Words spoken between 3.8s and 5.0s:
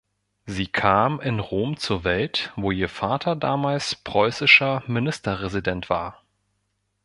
preußischer